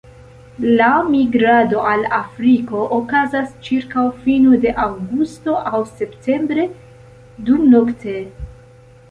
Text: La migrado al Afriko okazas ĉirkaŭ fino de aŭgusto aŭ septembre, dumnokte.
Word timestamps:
La 0.77 0.85
migrado 1.09 1.83
al 1.89 2.05
Afriko 2.19 2.81
okazas 2.97 3.51
ĉirkaŭ 3.67 4.07
fino 4.25 4.57
de 4.65 4.73
aŭgusto 4.87 5.59
aŭ 5.73 5.83
septembre, 6.01 6.67
dumnokte. 7.53 8.19